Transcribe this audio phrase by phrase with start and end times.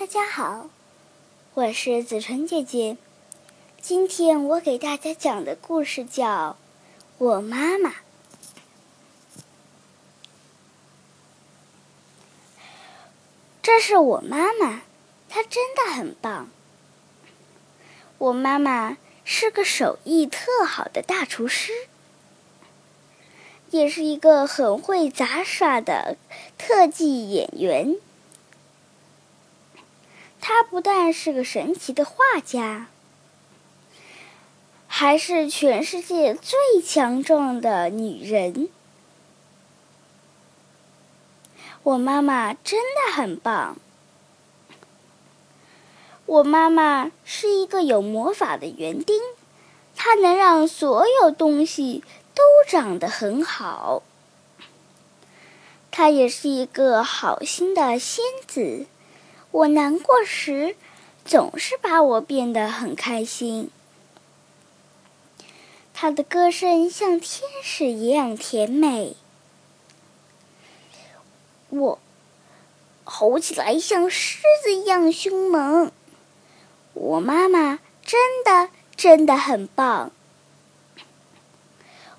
[0.00, 0.70] 大家好，
[1.52, 2.96] 我是子纯姐姐。
[3.82, 6.56] 今天我给大家讲的故事叫
[7.18, 7.90] 《我妈妈》。
[13.60, 14.80] 这是我妈妈，
[15.28, 16.48] 她真的很棒。
[18.16, 21.72] 我妈妈是个手艺特好的大厨师，
[23.68, 26.16] 也是一个很会杂耍的
[26.56, 27.96] 特技演员。
[30.52, 32.88] 她不但是个神奇的画家，
[34.88, 38.68] 还是全世界最强壮的女人。
[41.84, 43.76] 我妈妈真的很棒。
[46.26, 49.16] 我妈妈是一个有魔法的园丁，
[49.94, 52.02] 她能让所有东西
[52.34, 54.02] 都长得很好。
[55.92, 58.86] 她也是一个好心的仙子。
[59.52, 60.76] 我难过时，
[61.24, 63.70] 总是把我变得很开心。
[65.92, 69.16] 他的歌声像天使一样甜美，
[71.68, 71.98] 我
[73.04, 75.92] 吼起来像狮子一样凶猛。
[76.94, 80.12] 我妈妈真的真的很棒。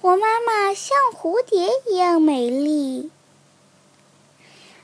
[0.00, 3.10] 我妈妈像蝴蝶一样美丽。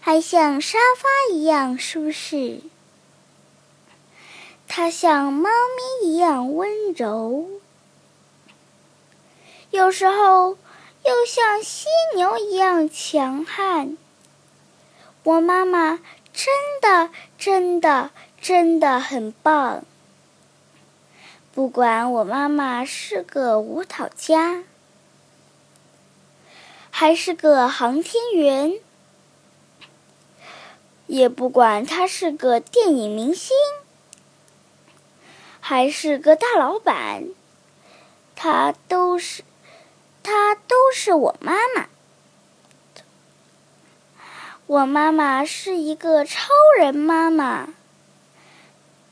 [0.04, 2.60] 还像沙发一样舒适，
[4.66, 5.48] 它像猫
[6.02, 7.46] 咪一样温柔，
[9.70, 10.58] 有时候
[11.06, 11.86] 又像犀
[12.16, 13.96] 牛一样强悍。
[15.22, 16.00] 我妈妈
[16.32, 19.84] 真的真的真的很棒。
[21.54, 24.64] 不管我妈妈是个舞蹈家，
[26.90, 28.80] 还是个航天员。
[31.12, 33.54] 也不管他是个电影明星，
[35.60, 37.24] 还是个大老板，
[38.34, 39.44] 他都是，
[40.22, 41.88] 他都是我妈妈。
[44.66, 46.48] 我妈妈是一个超
[46.78, 47.68] 人妈妈，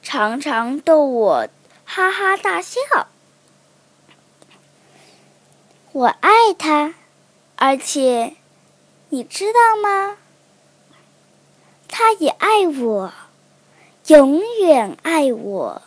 [0.02, 1.48] 常常逗我
[1.84, 2.80] 哈哈大笑。
[5.92, 6.94] 我爱她，
[7.56, 8.36] 而且，
[9.10, 10.16] 你知道吗？
[12.00, 13.12] 他也爱我，
[14.06, 15.82] 永远爱我。